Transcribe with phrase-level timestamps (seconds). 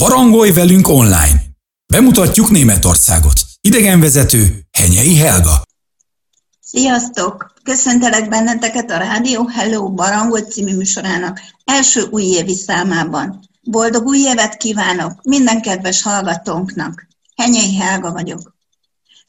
[0.00, 1.40] Barangolj velünk online!
[1.92, 3.32] Bemutatjuk Németországot.
[3.60, 5.62] Idegenvezető Henyei Helga.
[6.60, 7.52] Sziasztok!
[7.62, 13.40] Köszöntelek benneteket a Rádió Hello Barangolj című műsorának első újévi számában.
[13.62, 17.06] Boldog új évet kívánok minden kedves hallgatónknak!
[17.36, 18.56] Henyei Helga vagyok.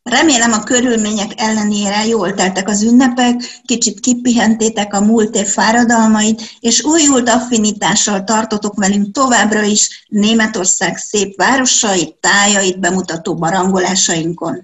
[0.03, 6.83] Remélem a körülmények ellenére jól teltek az ünnepek, kicsit kipihentétek a múlt év fáradalmait, és
[6.83, 14.63] újult affinitással tartotok velünk továbbra is Németország szép városait, tájait bemutató barangolásainkon.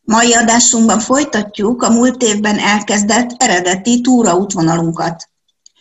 [0.00, 5.27] Mai adásunkban folytatjuk a múlt évben elkezdett eredeti túraútvonalunkat.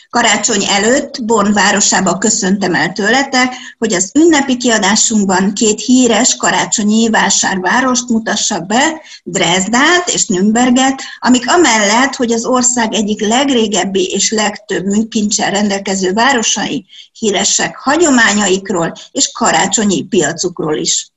[0.10, 8.10] Karácsony előtt Bonn városába köszöntem el tőletek, hogy az ünnepi kiadásunkban két híres karácsonyi vásárvárost
[8.10, 15.52] mutassak be, Dresdát és Nürnberget, amik amellett, hogy az ország egyik legrégebbi és legtöbb műkincsel
[15.52, 21.12] rendelkező városai híresek hagyományaikról és karácsonyi piacukról is.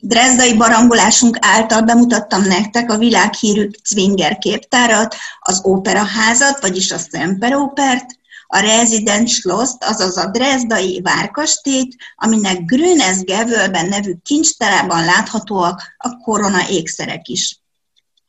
[0.00, 8.06] Drezdai barangolásunk által bemutattam nektek a világhírű Zwinger képtárat, az operaházat, vagyis a Semperopert,
[8.46, 16.68] a Residence schloss azaz a Drezdai várkastélyt, aminek Grünes Gevölben nevű kincstárában láthatóak a korona
[16.68, 17.60] ékszerek is.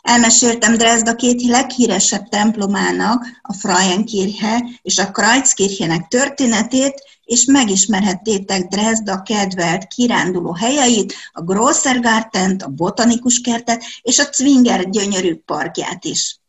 [0.01, 9.87] Elmeséltem Dresda két leghíresebb templomának, a Freienkirche és a Kreuzkirchenek történetét, és megismerhettétek Dresda kedvelt
[9.87, 16.39] kiránduló helyeit, a Grossergartent, a botanikus kertet és a Zwinger gyönyörű parkját is.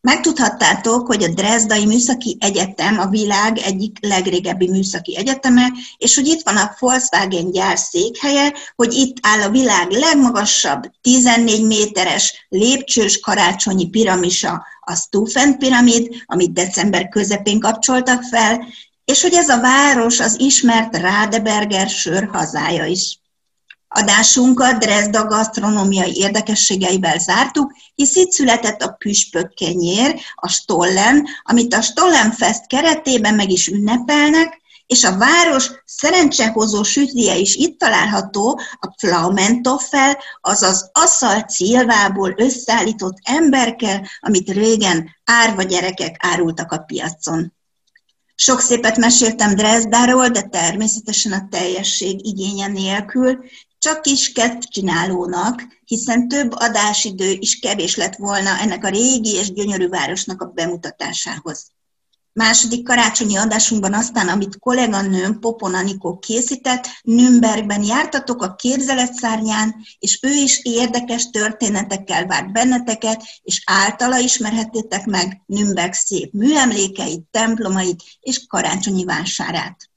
[0.00, 6.42] Megtudhattátok, hogy a Dresdai Műszaki Egyetem a világ egyik legrégebbi műszaki egyeteme, és hogy itt
[6.42, 13.88] van a Volkswagen gyár székhelye, hogy itt áll a világ legmagasabb 14 méteres lépcsős karácsonyi
[13.88, 18.66] piramisa, a Stufen piramid, amit december közepén kapcsoltak fel,
[19.06, 23.18] és hogy ez a város az ismert Radeberger sör hazája is.
[23.88, 32.66] Adásunkat Dresda gasztronómiai érdekességeivel zártuk, hisz itt született a püspökkenyér, a Stollen, amit a Stollenfest
[32.66, 40.90] keretében meg is ünnepelnek, és a város szerencsehozó sütlie is itt található, a Pflaumentoffel, azaz
[40.92, 47.55] aszalt szilvából összeállított emberkel, amit régen árva gyerekek árultak a piacon.
[48.38, 53.44] Sok szépet meséltem Dresdáról, de természetesen a teljesség igénye nélkül,
[53.78, 59.88] csak kisket csinálónak, hiszen több adásidő is kevés lett volna ennek a régi és gyönyörű
[59.88, 61.70] városnak a bemutatásához.
[62.36, 70.30] Második karácsonyi adásunkban aztán, amit kolléganőm Popona Nikó készített, Nürnbergben jártatok a képzeletszárnyán, és ő
[70.30, 79.04] is érdekes történetekkel várt benneteket, és általa ismerhettétek meg Nürnberg szép műemlékeit, templomait és karácsonyi
[79.04, 79.90] vásárát.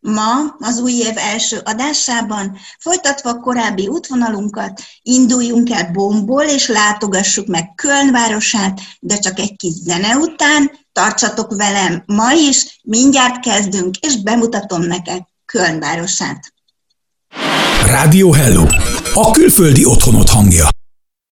[0.00, 7.46] Ma, az új év első adásában, folytatva a korábbi útvonalunkat, induljunk el Bomból, és látogassuk
[7.46, 13.96] meg Köln városát, de csak egy kis zene után, tartsatok velem ma is, mindjárt kezdünk,
[13.96, 16.52] és bemutatom neked Köln városát.
[17.86, 18.66] Rádió Hello!
[19.14, 20.68] A külföldi otthonot hangja.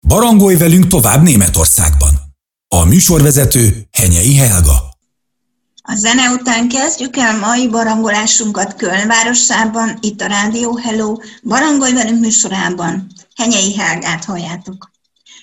[0.06, 2.10] Barangolj velünk tovább Németországban.
[2.69, 4.91] A műsorvezető Henyei Helga.
[5.82, 12.21] A zene után kezdjük el mai barangolásunkat Köln városában, itt a Rádió Hello, Barangolj velünk
[12.21, 13.06] műsorában.
[13.37, 14.90] Henyei Helgát halljátok.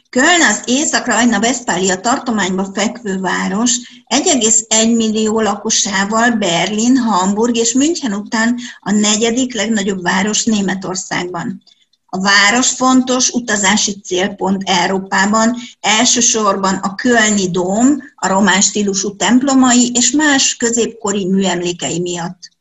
[0.09, 3.77] Köln az Észak-Rajna Veszpália tartományba fekvő város,
[4.15, 11.63] 1,1 millió lakosával Berlin, Hamburg és München után a negyedik legnagyobb város Németországban.
[12.05, 20.11] A város fontos utazási célpont Európában, elsősorban a Kölni Dóm, a román stílusú templomai és
[20.11, 22.56] más középkori műemlékei miatt.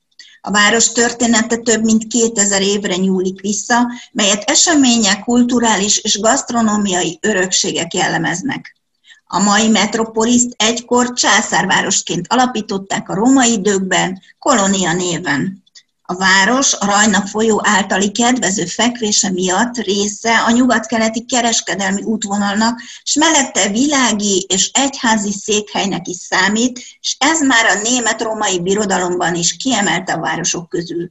[0.47, 7.95] A város története több mint 2000 évre nyúlik vissza, melyet események, kulturális és gasztronómiai örökségek
[7.95, 8.77] jellemeznek.
[9.25, 15.65] A mai metropoliszt egykor császárvárosként alapították a római időkben, kolónia néven.
[16.09, 23.15] A város a Rajna folyó általi kedvező fekvése miatt része a nyugat-keleti kereskedelmi útvonalnak, és
[23.15, 30.13] mellette világi és egyházi székhelynek is számít, és ez már a német-római birodalomban is kiemelte
[30.13, 31.11] a városok közül.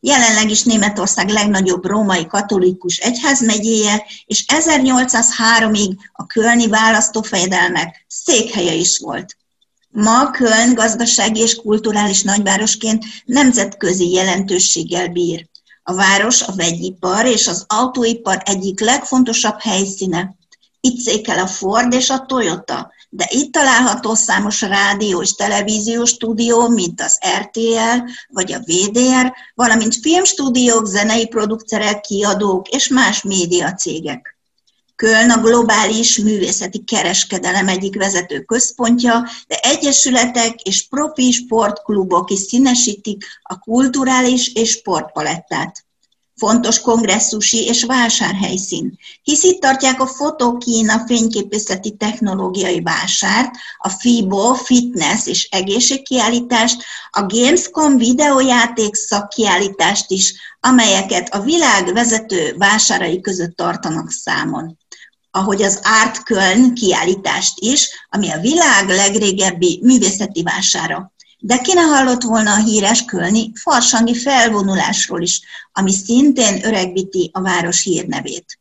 [0.00, 9.36] Jelenleg is Németország legnagyobb római katolikus egyházmegyéje, és 1803-ig a kölni választófejedelmek székhelye is volt.
[9.92, 15.48] Ma Köln gazdasági és kulturális nagyvárosként nemzetközi jelentőséggel bír.
[15.82, 20.34] A város a vegyipar és az autóipar egyik legfontosabb helyszíne.
[20.80, 26.68] Itt székel a Ford és a Toyota, de itt található számos rádió és televíziós stúdió,
[26.68, 34.38] mint az RTL vagy a VDR, valamint filmstúdiók, zenei producerek, kiadók és más médiacégek.
[35.00, 43.24] Köln a globális művészeti kereskedelem egyik vezető központja, de egyesületek és profi sportklubok is színesítik
[43.42, 45.84] a kulturális és sportpalettát.
[46.36, 55.26] Fontos kongresszusi és vásárhelyszín, hisz itt tartják a Fotokína fényképészeti technológiai vásárt, a FIBO fitness
[55.26, 64.78] és egészségkiállítást, a Gamescom videójáték szakkiállítást is, amelyeket a világ vezető vásárai között tartanak számon
[65.30, 71.12] ahogy az Art Köln kiállítást is, ami a világ legrégebbi művészeti vására.
[71.38, 75.40] De ki ne hallott volna a híres kölni farsangi felvonulásról is,
[75.72, 78.58] ami szintén öregbíti a város hírnevét.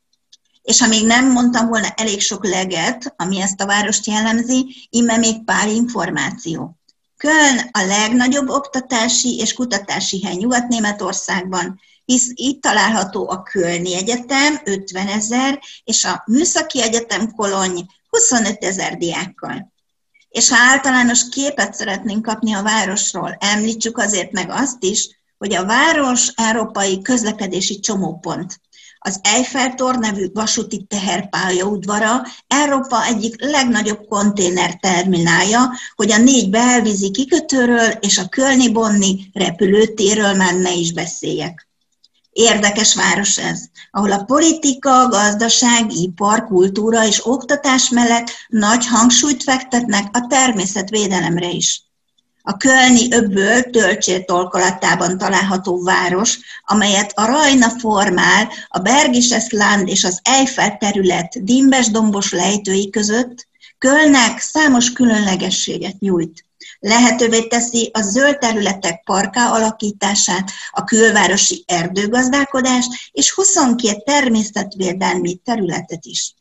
[0.62, 5.18] És ha még nem mondtam volna elég sok leget, ami ezt a várost jellemzi, ime
[5.18, 6.78] még pár információ.
[7.18, 15.08] Köln a legnagyobb oktatási és kutatási hely Nyugat-Németországban, hisz itt található a Kölni Egyetem 50
[15.08, 19.72] ezer, és a Műszaki Egyetem Kolony 25 ezer diákkal.
[20.30, 25.66] És ha általános képet szeretnénk kapni a városról, említsük azért meg azt is, hogy a
[25.66, 28.60] város európai közlekedési csomópont.
[29.00, 38.18] Az Eiffel-tor nevű vasúti teherpályaudvara Európa egyik legnagyobb konténerterminálja, hogy a négy belvízi kikötőről és
[38.18, 41.69] a Kölni-Bonni repülőtérről már ne is beszéljek.
[42.32, 43.62] Érdekes város ez,
[43.92, 51.84] ahol a politika, gazdaság, ipar, kultúra és oktatás mellett nagy hangsúlyt fektetnek a természetvédelemre is.
[52.42, 60.04] A Kölni öbből töltsér tolkolatában található város, amelyet a Rajna formál a Bergises Land és
[60.04, 63.48] az Eiffel terület dimbes-dombos lejtői között,
[63.78, 66.46] Kölnek számos különlegességet nyújt
[66.80, 76.34] lehetővé teszi a zöld területek parká alakítását, a külvárosi erdőgazdálkodást és 22 természetvédelmi területet is.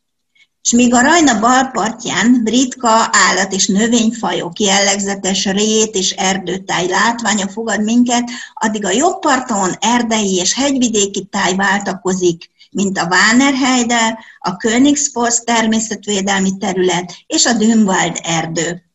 [0.63, 7.47] És míg a Rajna bal partján ritka állat- és növényfajok, jellegzetes rét és erdőtáj látványa
[7.47, 14.55] fogad minket, addig a jobb parton erdei és hegyvidéki táj váltakozik, mint a Vánerheide, a
[14.55, 18.88] Königsforst természetvédelmi terület és a Dünwald erdő.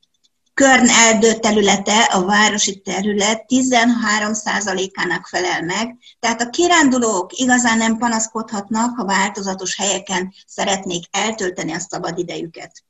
[0.54, 8.96] Körn erdő területe, a városi terület 13%-ának felel meg, tehát a kirándulók igazán nem panaszkodhatnak,
[8.96, 12.84] ha változatos helyeken szeretnék eltölteni a szabad idejüket.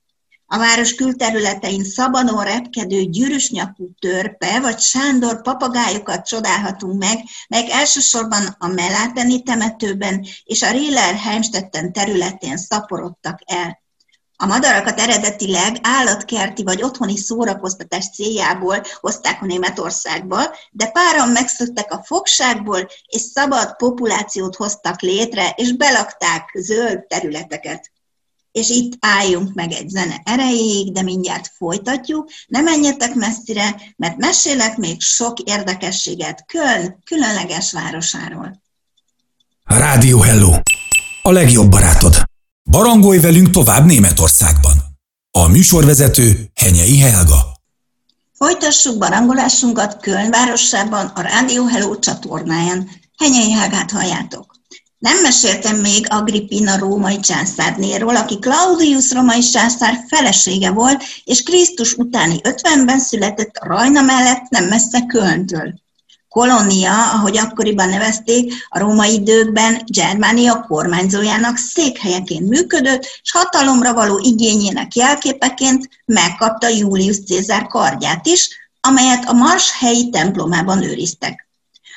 [0.46, 7.18] A város külterületein szabadon repkedő gyűrűsnyakú törpe vagy sándor papagájukat csodálhatunk meg,
[7.48, 13.83] melyek elsősorban a Meláteni temetőben és a Riller Heimstetten területén szaporodtak el.
[14.36, 22.02] A madarakat eredetileg állatkerti vagy otthoni szórakoztatás céljából hozták a Németországba, de páran megszöktek a
[22.04, 27.92] fogságból, és szabad populációt hoztak létre, és belakták zöld területeket.
[28.52, 32.28] És itt álljunk meg egy zene erejéig, de mindjárt folytatjuk.
[32.46, 38.62] Ne menjetek messzire, mert mesélek még sok érdekességet Köln különleges városáról.
[39.64, 40.52] Rádió Hello!
[41.22, 42.32] A legjobb barátod!
[42.74, 44.72] Barangolj velünk tovább Németországban.
[45.30, 47.60] A műsorvezető Henyei Helga.
[48.32, 52.88] Folytassuk barangolásunkat Köln városában a Rádió Hello csatornáján.
[53.18, 54.54] Henyei Helgát halljátok.
[54.98, 62.40] Nem meséltem még Agrippina római császárnéról, aki Claudius római császár felesége volt, és Krisztus utáni
[62.42, 65.74] 50-ben született Rajna mellett nem messze Kölntől.
[66.34, 74.94] Kolonia, ahogy akkoriban nevezték, a római időkben Germánia kormányzójának székhelyeként működött, és hatalomra való igényének
[74.94, 78.48] jelképeként megkapta Julius Cézár kardját is,
[78.80, 81.48] amelyet a Mars helyi templomában őriztek.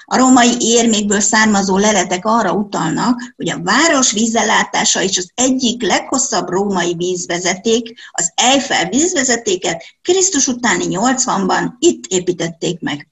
[0.06, 6.50] A római érmékből származó leletek arra utalnak, hogy a város vízellátása is az egyik leghosszabb
[6.50, 13.08] római vízvezeték, az Eiffel vízvezetéket Krisztus utáni 80-ban itt építették meg.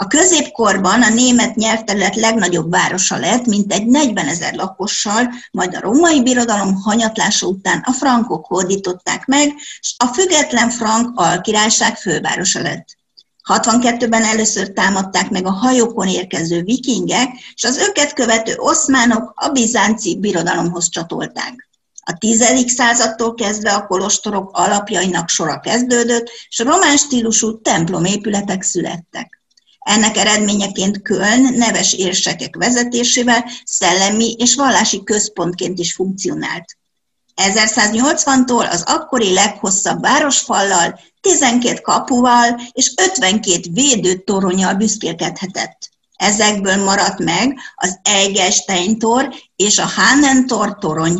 [0.00, 5.80] A középkorban a német nyelvterület legnagyobb városa lett, mint egy 40 ezer lakossal, majd a
[5.80, 12.86] római birodalom hanyatlása után a frankok hódították meg, és a független frank alkirályság fővárosa lett.
[13.48, 20.18] 62-ben először támadták meg a hajókon érkező vikingek, és az őket követő oszmánok a bizánci
[20.18, 21.68] birodalomhoz csatolták.
[22.00, 22.74] A 10.
[22.74, 29.37] századtól kezdve a kolostorok alapjainak sora kezdődött, és román stílusú templomépületek születtek.
[29.88, 36.76] Ennek eredményeként Köln neves érsekek vezetésével szellemi és vallási központként is funkcionált.
[37.36, 45.90] 1180-tól az akkori leghosszabb városfallal, 12 kapuval és 52 védőtoronyal büszkélkedhetett.
[46.16, 51.16] Ezekből maradt meg az Eigelstein-tor és a Hannentor torony.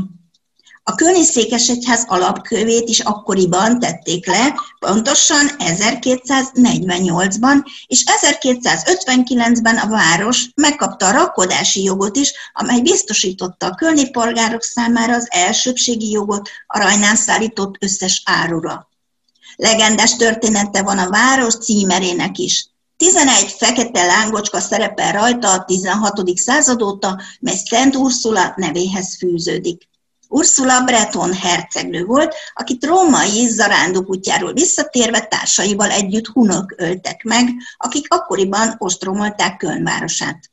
[0.88, 11.06] A Kölni Székesegyház alapkövét is akkoriban tették le, pontosan 1248-ban, és 1259-ben a város megkapta
[11.06, 17.16] a rakodási jogot is, amely biztosította a kölni polgárok számára az elsőbségi jogot a rajnán
[17.16, 18.88] szállított összes árura.
[19.56, 22.68] Legendás története van a város címerének is.
[22.96, 26.38] 11 fekete lángocska szerepel rajta a 16.
[26.38, 29.88] század óta, mely Szent Ursula nevéhez fűződik.
[30.28, 34.16] Ursula Breton hercegnő volt, akit római zarándok
[34.52, 40.50] visszatérve társaival együtt hunok öltek meg, akik akkoriban ostromolták Köln városát.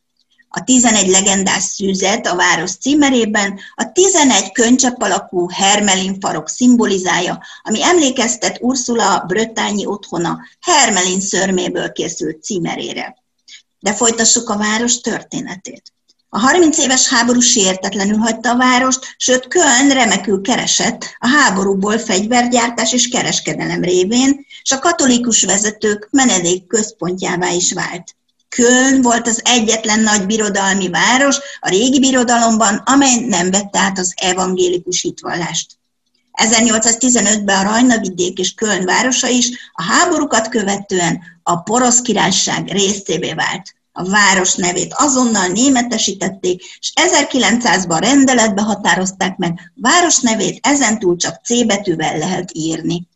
[0.57, 7.83] A 11 legendás szűzet a város címerében a 11 könycsepp alakú Hermelin farok szimbolizálja, ami
[7.83, 13.15] emlékeztet Ursula Brötányi otthona Hermelin szörméből készült címerére.
[13.79, 15.93] De folytassuk a város történetét.
[16.29, 22.93] A 30 éves háború sértetlenül hagyta a várost, sőt Köln remekül keresett a háborúból fegyvergyártás
[22.93, 28.15] és kereskedelem révén, és a katolikus vezetők menedék központjává is vált.
[28.49, 34.13] Köln volt az egyetlen nagy birodalmi város a régi birodalomban, amely nem vette át az
[34.15, 35.77] evangélikus hitvallást.
[36.43, 43.75] 1815-ben a Rajnavidék és Köln városa is a háborúkat követően a porosz királyság részévé vált.
[43.97, 51.65] A város nevét azonnal németesítették, és 1900-ban rendeletbe határozták meg, város nevét ezentúl csak C
[51.65, 53.07] betűvel lehet írni.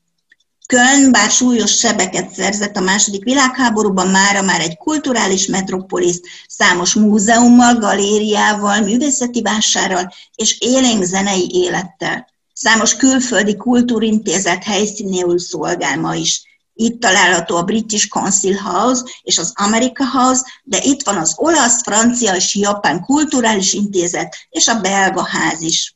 [0.67, 6.15] Köln, bár súlyos sebeket szerzett a második világháborúban, mára már egy kulturális metropolis,
[6.47, 12.27] számos múzeummal, galériával, művészeti vásárral és élénk zenei élettel.
[12.53, 16.48] Számos külföldi kultúrintézet helyszínéül szolgál ma is.
[16.81, 21.83] Itt található a British Council House és az America House, de itt van az olasz,
[21.83, 25.95] francia és japán kulturális intézet és a belga ház is.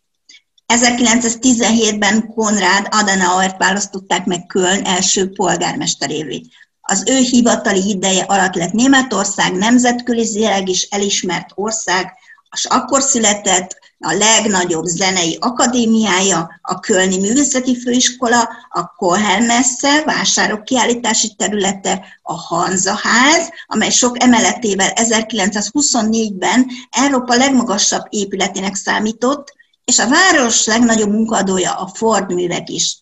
[0.74, 6.42] 1917-ben Konrad Adenauert választották meg Köln első polgármesterévé.
[6.82, 12.14] Az ő hivatali ideje alatt lett Németország nemzetközileg is elismert ország,
[12.54, 21.36] és akkor született a legnagyobb zenei akadémiája, a Kölni Művészeti Főiskola, a Kohelmesse vásárok kiállítási
[21.36, 29.54] területe, a Hanzaház, amely sok emeletével 1924-ben Európa legmagasabb épületének számított,
[29.86, 32.98] és a város legnagyobb munkadója a Ford művek is.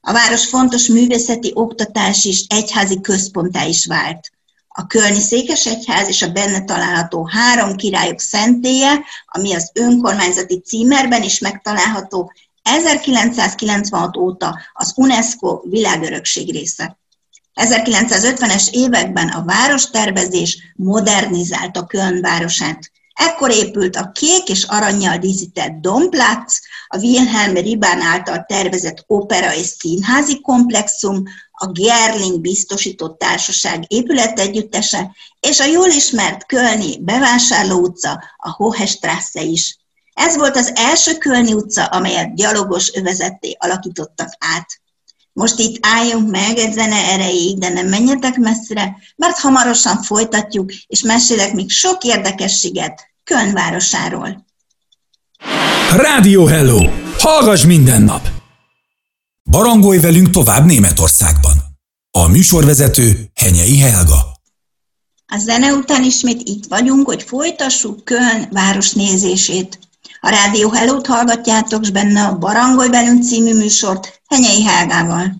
[0.00, 4.30] A város fontos művészeti oktatás is egyházi központá is vált.
[4.78, 11.38] A Kölni Székesegyház és a benne található három királyok szentélye, ami az önkormányzati címerben is
[11.38, 16.98] megtalálható, 1996 óta az UNESCO világörökség része.
[17.54, 22.90] 1950-es években a várostervezés modernizálta Köln városát.
[23.16, 29.66] Ekkor épült a kék és aranyjal díszített Domplatz, a Wilhelm Ribán által tervezett opera és
[29.66, 38.50] színházi komplexum, a Gerling biztosított társaság épületegyüttese, és a jól ismert Kölni bevásárló utca, a
[38.50, 39.78] Hohestrasse is.
[40.14, 44.80] Ez volt az első Kölni utca, amelyet gyalogos övezetté alakítottak át.
[45.36, 51.02] Most itt álljunk meg egy zene erejéig, de nem menjetek messzire, mert hamarosan folytatjuk, és
[51.02, 54.46] mesélek még sok érdekességet Köln városáról.
[55.96, 56.88] Rádió Hello!
[57.18, 58.28] Hallgass minden nap!
[59.50, 61.52] Barangolj velünk tovább Németországban.
[62.10, 64.40] A műsorvezető Henyei Helga.
[65.26, 69.78] A zene után ismét itt vagyunk, hogy folytassuk Köln városnézését.
[70.20, 75.34] A Rádió Hello-t hallgatjátok, és benne a Barangolj velünk című műsort Henyei Helgával.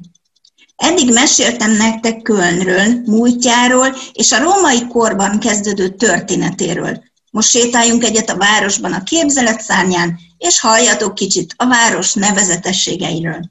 [0.76, 7.04] Eddig meséltem nektek Kölnről, múltjáról és a római korban kezdődő történetéről.
[7.30, 13.50] Most sétáljunk egyet a városban a képzelet szárnyán, és halljatok kicsit a város nevezetességeiről.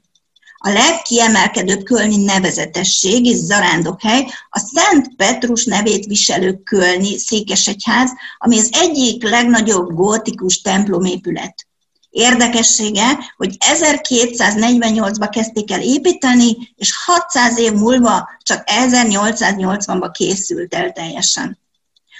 [0.66, 8.68] A legkiemelkedőbb kölni nevezetesség és zarándokhely a Szent Petrus nevét viselő kölni székesegyház, ami az
[8.72, 11.66] egyik legnagyobb gótikus templomépület.
[12.10, 21.58] Érdekessége, hogy 1248-ban kezdték el építeni, és 600 év múlva csak 1880-ban készült el teljesen.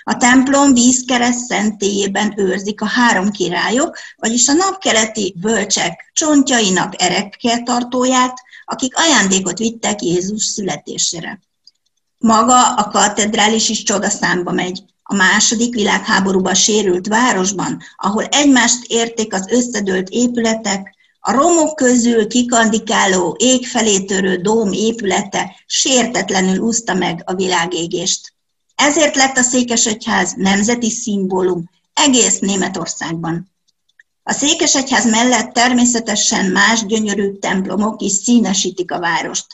[0.09, 8.39] A templom vízkereszt szentélyében őrzik a három királyok, vagyis a napkeleti bölcsek csontjainak erekkel tartóját,
[8.65, 11.41] akik ajándékot vittek Jézus születésére.
[12.19, 14.83] Maga a katedrális is csodaszámba megy.
[15.03, 23.37] A második világháborúban sérült városban, ahol egymást érték az összedőlt épületek, A romok közül kikandikáló,
[23.39, 28.36] ég felé törő dóm épülete sértetlenül úszta meg a világégést.
[28.77, 33.51] Ezért lett a Székesegyház nemzeti szimbólum egész Németországban.
[34.23, 39.47] A Székesegyház mellett természetesen más gyönyörű templomok is színesítik a várost.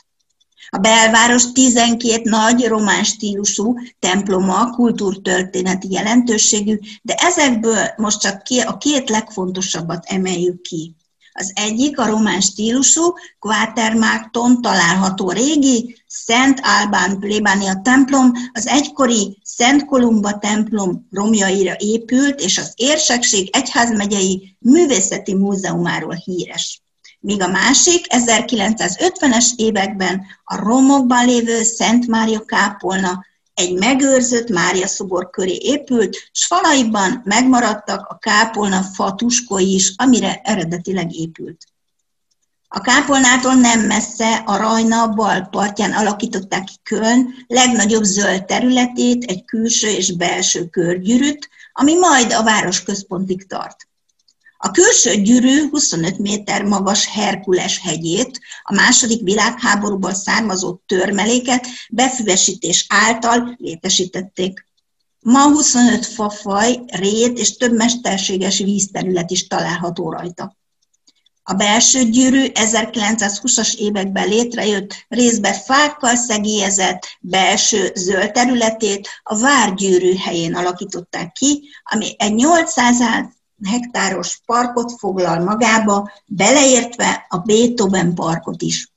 [0.69, 9.09] A belváros 12 nagy román stílusú temploma, kultúrtörténeti jelentőségű, de ezekből most csak a két
[9.09, 10.95] legfontosabbat emeljük ki.
[11.33, 19.85] Az egyik a román stílusú, Quatermárton található régi Szent Albán plébánia templom, az egykori Szent
[19.85, 26.81] Kolumba templom romjaira épült, és az érsekség egyházmegyei művészeti múzeumáról híres.
[27.19, 35.29] Míg a másik 1950-es években a romokban lévő Szent Mária kápolna egy megőrzött Mária szobor
[35.29, 41.65] köré épült, s falaiban megmaradtak a kápolna fatuskói is, amire eredetileg épült.
[42.67, 49.45] A kápolnától nem messze a Rajna bal partján alakították ki Köln legnagyobb zöld területét, egy
[49.45, 53.87] külső és belső körgyűrűt, ami majd a város központig tart.
[54.65, 63.55] A külső gyűrű 25 méter magas Herkules hegyét, a második világháborúból származó törmeléket befüvesítés által
[63.57, 64.67] létesítették.
[65.19, 70.57] Ma 25 fafaj, rét és több mesterséges vízterület is található rajta.
[71.43, 80.55] A belső gyűrű 1920-as években létrejött, részbe fákkal szegélyezett belső zöld területét a várgyűrű helyén
[80.55, 82.99] alakították ki, ami egy 800
[83.65, 88.91] hektáros parkot foglal magába, beleértve a Beethoven parkot is.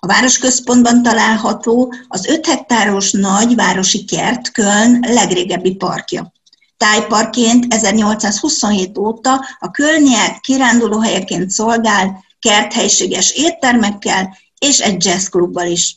[0.00, 6.32] A városközpontban található az 5 hektáros nagy városi kert Köln legrégebbi parkja.
[6.76, 15.96] Tájparként 1827 óta a kölniek kirándulóhelyeként szolgál, kerthelyiséges éttermekkel és egy jazzklubbal is.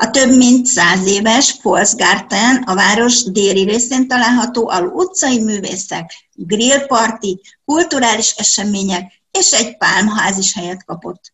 [0.00, 7.40] A több mint száz éves Volksgarten a város déli részén található, ahol utcai művészek, grillparti,
[7.64, 11.32] kulturális események és egy pálmház is helyet kapott.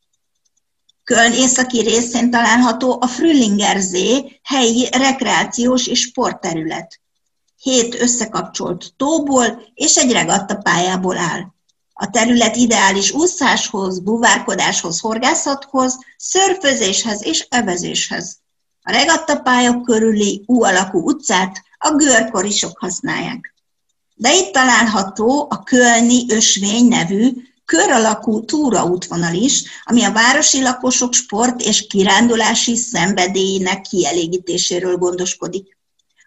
[1.05, 7.01] Köln északi részén található a Früllingerzé helyi rekreációs és sportterület.
[7.57, 11.43] Hét összekapcsolt tóból és egy regattapályából áll.
[11.93, 18.43] A terület ideális úszáshoz, buvárkodáshoz, horgászathoz, szörfözéshez és evezéshez.
[18.87, 23.55] A regattapálya körüli U alakú utcát a görkorisok használják.
[24.15, 27.33] De itt található a Kölni Ösvény nevű
[27.65, 35.77] kör alakú túraútvonal is, ami a városi lakosok sport és kirándulási szenvedélyének kielégítéséről gondoskodik.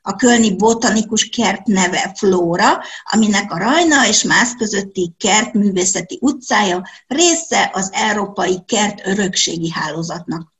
[0.02, 7.72] A Kölni Botanikus Kert neve Flóra, aminek a Rajna és Mász közötti kertművészeti utcája része
[7.74, 10.56] az Európai Kert Örökségi Hálózatnak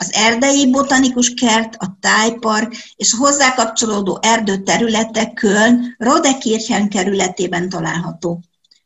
[0.00, 8.40] az erdei botanikus kert, a tájpark és a hozzá kapcsolódó erdőterületek Köln Rodekirchen kerületében található.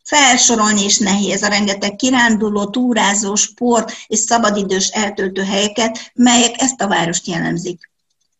[0.05, 6.88] Felsorolni is nehéz a rengeteg kiránduló, túrázó, sport és szabadidős eltöltő helyeket, melyek ezt a
[6.88, 7.90] várost jellemzik.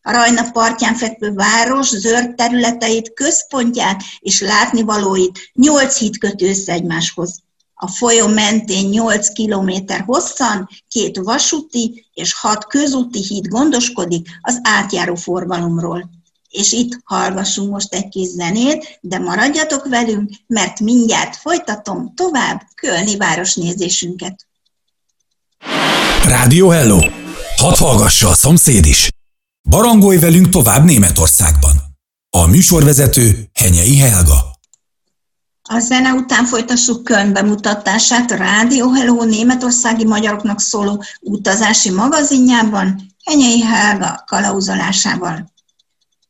[0.01, 7.43] A Rajna partján fekvő város zöld területeit, központját és látnivalóit nyolc híd kötő össze egymáshoz.
[7.77, 15.15] A folyó mentén 8 kilométer hosszan két vasúti és hat közúti híd gondoskodik az átjáró
[15.15, 16.09] forgalomról.
[16.49, 23.17] És itt hallgassunk most egy kis zenét, de maradjatok velünk, mert mindjárt folytatom tovább Kölni
[23.17, 24.47] városnézésünket.
[26.27, 26.99] Rádió Hello!
[27.57, 29.09] Hadd hallgassa a szomszéd is!
[29.69, 31.71] Barangolj velünk tovább Németországban!
[32.29, 34.54] A műsorvezető Henyei Helga.
[35.69, 43.61] A zene után folytassuk Köln bemutatását a Rádió Hello németországi magyaroknak szóló utazási magazinjában, Henyei
[43.61, 45.53] Helga kalauzolásával.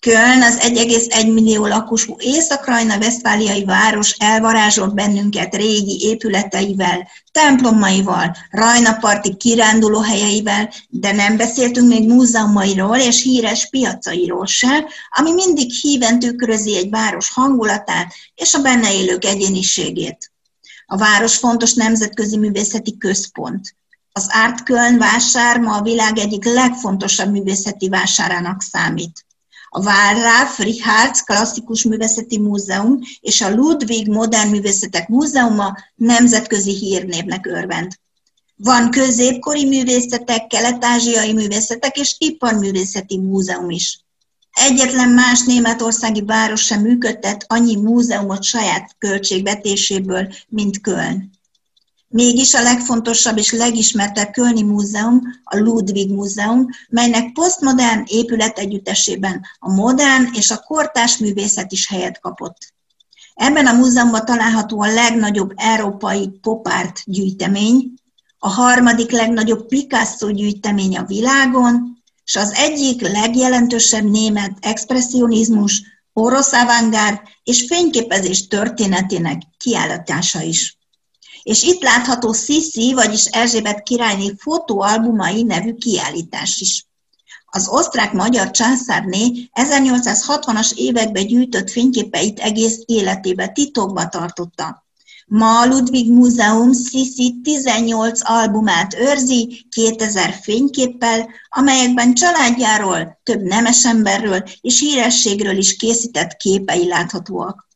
[0.06, 10.00] Köln az 1,1 millió lakosú észak-rajna vesztfáliai város elvarázsolt bennünket régi épületeivel, templomaival, rajnaparti kiránduló
[10.00, 16.90] helyeivel, de nem beszéltünk még múzeumairól és híres piacairól se, ami mindig híven tükrözi egy
[16.90, 20.32] város hangulatát és a benne élők egyéniségét.
[20.86, 23.76] A város fontos nemzetközi művészeti központ.
[24.12, 29.26] Az Art Köln vásár ma a világ egyik legfontosabb művészeti vásárának számít
[29.76, 37.92] a Wallraf Richards Klasszikus Művészeti Múzeum és a Ludwig Modern Művészetek Múzeuma nemzetközi hírnévnek örvend.
[38.56, 44.00] Van középkori művészetek, kelet-ázsiai művészetek és iparművészeti múzeum is.
[44.52, 51.32] Egyetlen más németországi város sem működtet annyi múzeumot saját költségvetéséből, mint Köln.
[52.16, 60.28] Mégis a legfontosabb és legismertebb Kölni Múzeum a Ludwig Múzeum, melynek posztmodern épületegyüttesében a modern
[60.34, 62.58] és a kortás művészet is helyet kapott.
[63.34, 67.94] Ebben a múzeumban található a legnagyobb európai popárt gyűjtemény,
[68.38, 75.82] a harmadik legnagyobb Picasso gyűjtemény a világon, és az egyik legjelentősebb német expressionizmus,
[76.14, 80.75] orosz avantgárd és fényképezés történetének kiállítása is.
[81.46, 86.86] És itt látható Sisi, vagyis Erzsébet királyné fotóalbumai nevű kiállítás is.
[87.46, 94.86] Az osztrák-magyar császárné 1860-as években gyűjtött fényképeit egész életébe titokba tartotta.
[95.26, 104.80] Ma a Ludwig Múzeum Sisi 18 albumát őrzi 2000 fényképpel, amelyekben családjáról, több nemesemberről és
[104.80, 107.68] hírességről is készített képei láthatóak.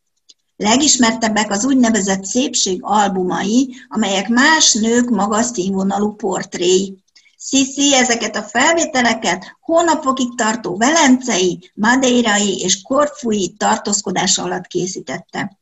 [0.59, 6.97] Legismertebbek az úgynevezett szépség albumai, amelyek más nők magas színvonalú portréi.
[7.37, 15.59] Sisi ezeket a felvételeket hónapokig tartó velencei, madeirai és korfui tartózkodása alatt készítette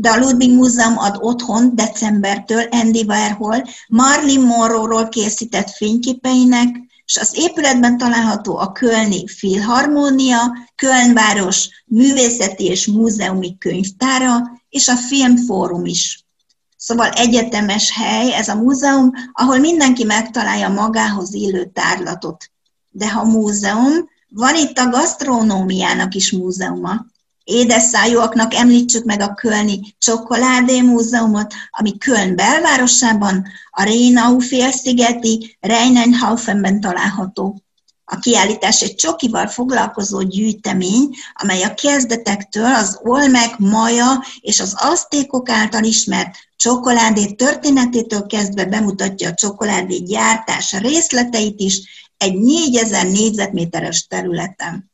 [0.00, 6.68] de a Ludwig Múzeum ad otthon decembertől Andy Warhol Marlin Monroe-ról készített fényképeinek,
[7.10, 10.38] és az épületben található a Kölni Filharmónia,
[10.76, 16.24] Kölnváros művészeti és múzeumi könyvtára, és a Filmfórum is.
[16.76, 22.50] Szóval egyetemes hely ez a múzeum, ahol mindenki megtalálja magához illő tárlatot.
[22.90, 27.06] De ha múzeum, van itt a gasztronómiának is múzeuma
[27.50, 36.80] édes szájúaknak említsük meg a Kölni Csokoládé Múzeumot, ami Köln belvárosában, a Rhénau félszigeti Rheinenhaufenben
[36.80, 37.62] található.
[38.04, 45.48] A kiállítás egy csokival foglalkozó gyűjtemény, amely a kezdetektől az olmek, maja és az asztékok
[45.48, 51.80] által ismert csokoládé történetétől kezdve bemutatja a csokoládé gyártás részleteit is
[52.16, 54.89] egy 4000 négyzetméteres területen.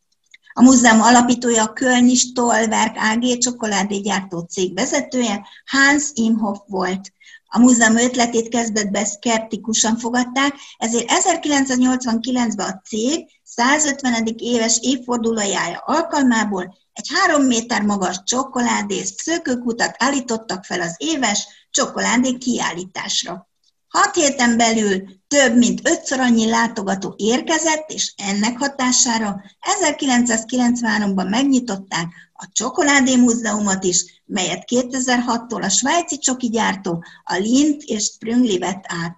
[0.59, 7.13] A múzeum alapítója a Kölni Stolwerk AG csokoládégyártó cég vezetője, Hans Imhoff volt.
[7.47, 14.35] A múzeum ötletét kezdetben szkeptikusan fogadták, ezért 1989-ben a cég 150.
[14.37, 23.49] éves évfordulójára alkalmából egy három méter magas csokoládé szökőkutat állítottak fel az éves csokoládé kiállításra.
[23.97, 29.45] Hat héten belül több mint ötször annyi látogató érkezett, és ennek hatására
[29.83, 38.05] 1993-ban megnyitották a Csokoládé Múzeumot is, melyet 2006-tól a svájci csoki gyártó, a Lind és
[38.05, 39.17] Sprüngli vett át.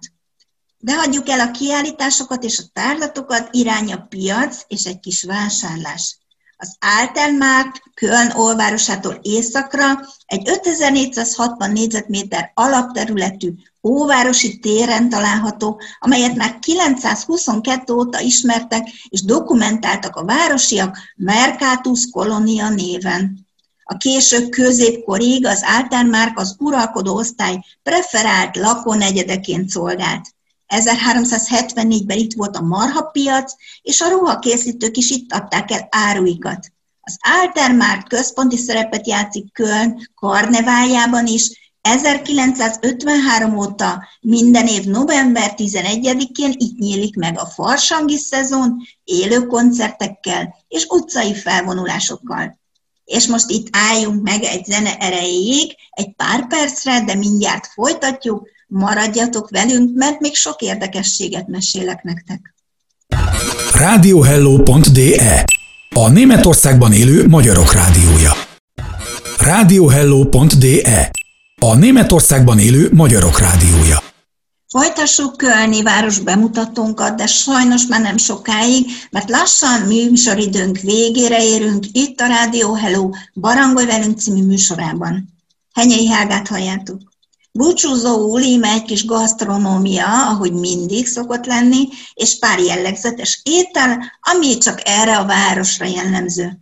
[0.77, 6.17] De hagyjuk el a kiállításokat és a tárlatokat, irány a piac és egy kis vásárlás.
[6.57, 17.93] Az Altenmarkt Köln olvárosától északra egy 5460 négyzetméter alapterületű óvárosi téren található, amelyet már 922
[17.93, 23.47] óta ismertek és dokumentáltak a városiak Mercatus Colonia néven.
[23.83, 30.33] A késő középkorig az Altenmark az uralkodó osztály preferált lakónegyedeként szolgált.
[30.67, 36.71] 1374-ben itt volt a marhapiac, és a ruhakészítők is itt adták el áruikat.
[37.01, 46.77] Az Altermarkt központi szerepet játszik Köln karneváljában is, 1953 óta minden év november 11-én itt
[46.77, 52.59] nyílik meg a farsangi szezon élő koncertekkel és utcai felvonulásokkal.
[53.05, 59.49] És most itt álljunk meg egy zene erejéig, egy pár percre, de mindjárt folytatjuk, maradjatok
[59.49, 62.53] velünk, mert még sok érdekességet mesélek nektek.
[63.73, 65.43] Radiohello.de
[65.95, 68.33] A Németországban élő magyarok rádiója.
[69.37, 71.09] Radiohello.de
[71.61, 74.03] A Németországban élő magyarok rádiója.
[74.67, 82.19] Folytassuk Kölni város bemutatónkat, de sajnos már nem sokáig, mert lassan műsoridőnk végére érünk itt
[82.19, 85.29] a Rádió Hello Barangolj velünk című műsorában.
[85.73, 87.01] Henyei Hágát halljátok.
[87.51, 94.81] Búcsúzóul íme egy kis gasztronómia, ahogy mindig szokott lenni, és pár jellegzetes étel, ami csak
[94.85, 96.59] erre a városra jellemző.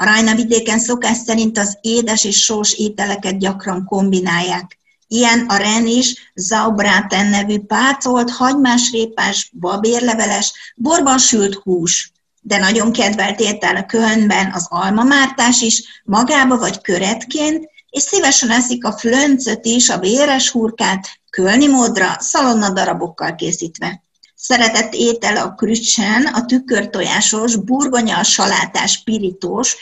[0.00, 4.78] A Rajna vidéken szokás szerint az édes és sós ételeket gyakran kombinálják.
[5.08, 12.12] Ilyen a ren is, zaubráten nevű pácolt, hagymás, répás, babérleveles, borban sült hús.
[12.40, 18.84] De nagyon kedvelt étel a Kölnben az almamártás is, magába vagy köretként, és szívesen eszik
[18.84, 24.02] a flöncöt is, a véres hurkát, kölni módra, szalonna darabokkal készítve.
[24.40, 29.76] Szeretett étel a krücsen, a tükörtojásos, burgonya, salátás, pirítós,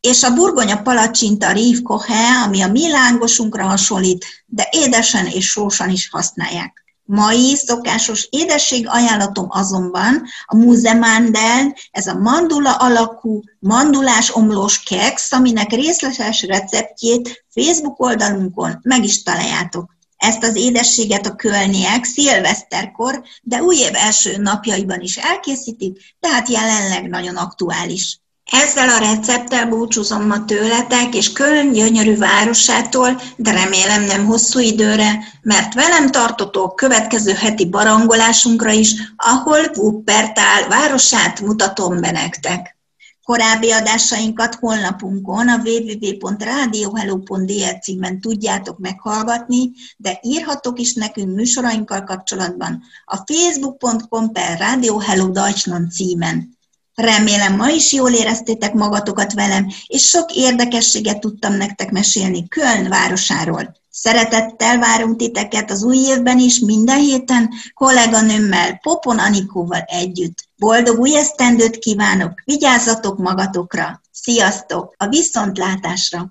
[0.00, 5.90] és a burgonya palacsinta Riv Kohe, ami a mi lángosunkra hasonlít, de édesen és sósan
[5.90, 6.84] is használják.
[7.04, 15.70] Mai szokásos édesség ajánlatom azonban a Muzemandel, ez a mandula alakú, mandulás omlós keks, aminek
[15.70, 19.90] részletes receptjét Facebook oldalunkon meg is találjátok.
[20.22, 27.08] Ezt az édességet a kölniek szilveszterkor, de új év első napjaiban is elkészítik, tehát jelenleg
[27.08, 28.20] nagyon aktuális.
[28.50, 35.24] Ezzel a recepttel búcsúzom ma tőletek, és Köln gyönyörű városától, de remélem nem hosszú időre,
[35.42, 42.76] mert velem tartotok következő heti barangolásunkra is, ahol Wuppertal városát mutatom be nektek.
[43.24, 53.16] Korábbi adásainkat honlapunkon a www.radiohello.de címen tudjátok meghallgatni, de írhatok is nekünk műsorainkkal kapcsolatban a
[53.16, 56.58] facebook.com per Radio Deutschland címen.
[56.94, 63.76] Remélem ma is jól éreztétek magatokat velem, és sok érdekességet tudtam nektek mesélni Köln városáról.
[63.90, 70.50] Szeretettel várunk titeket az új évben is, minden héten, kolléganőmmel, Popon Anikóval együtt.
[70.62, 74.00] Boldog új esztendőt kívánok, vigyázzatok magatokra!
[74.10, 74.94] Sziasztok!
[74.96, 76.30] A viszontlátásra!